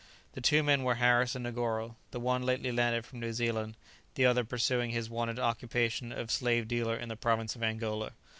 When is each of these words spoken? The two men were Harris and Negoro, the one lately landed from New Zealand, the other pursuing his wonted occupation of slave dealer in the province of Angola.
The 0.33 0.41
two 0.41 0.63
men 0.63 0.81
were 0.81 0.95
Harris 0.95 1.35
and 1.35 1.43
Negoro, 1.45 1.95
the 2.09 2.19
one 2.19 2.41
lately 2.41 2.71
landed 2.71 3.05
from 3.05 3.19
New 3.19 3.33
Zealand, 3.33 3.75
the 4.15 4.25
other 4.25 4.43
pursuing 4.43 4.89
his 4.89 5.11
wonted 5.11 5.37
occupation 5.37 6.11
of 6.11 6.31
slave 6.31 6.67
dealer 6.67 6.95
in 6.95 7.07
the 7.07 7.15
province 7.15 7.55
of 7.55 7.61
Angola. 7.61 8.13